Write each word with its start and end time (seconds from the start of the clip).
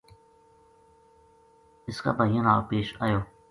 اس 1.89 2.01
کا 2.01 2.11
بھائیاں 2.17 2.43
نال 2.43 2.61
پیش 2.69 2.87
آیو 3.03 3.19